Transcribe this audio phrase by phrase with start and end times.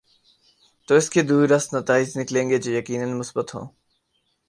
[0.87, 3.67] تو اس کے دوررس نتائج نکلیں گے جو یقینا مثبت ہوں۔